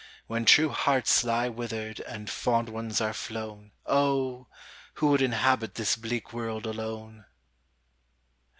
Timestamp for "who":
4.95-5.09